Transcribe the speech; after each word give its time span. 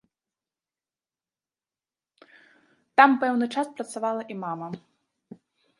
Там 3.01 3.09
пэўны 3.27 3.45
час 3.59 3.67
працавала 3.79 4.21
і 4.35 4.41
мама. 4.47 4.67